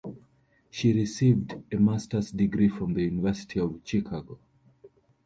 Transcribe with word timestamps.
She 0.71 0.93
received 0.93 1.57
a 1.71 1.77
master's 1.77 2.31
degree 2.31 2.69
from 2.69 2.95
the 2.95 3.03
University 3.03 3.59
of 3.59 3.81
Chicago. 3.83 4.39